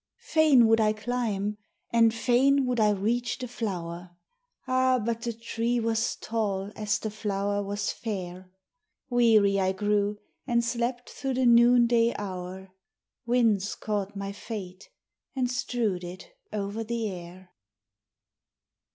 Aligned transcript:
Fain 0.17 0.65
would 0.65 0.81
I 0.81 0.93
climb, 0.93 1.59
and 1.91 2.11
fain 2.11 2.65
would 2.65 2.79
I 2.79 2.89
reach 2.89 3.37
the 3.37 3.47
flower. 3.47 4.17
Ah, 4.65 4.97
but 4.97 5.21
the 5.21 5.31
tree 5.31 5.79
was 5.79 6.15
tall 6.15 6.71
as 6.75 6.97
the 6.97 7.11
flower 7.11 7.61
was 7.61 7.91
fair! 7.91 8.49
Weary 9.11 9.59
I 9.59 9.73
grew 9.73 10.17
and 10.47 10.65
slept 10.65 11.07
through 11.11 11.35
the 11.35 11.45
noonday 11.45 12.15
hour; 12.17 12.73
Winds 13.27 13.75
caught 13.75 14.15
my 14.15 14.31
fate 14.31 14.89
and 15.35 15.51
strewed 15.51 16.03
it 16.03 16.31
over 16.51 16.83
the 16.83 17.07
air. 17.07 17.51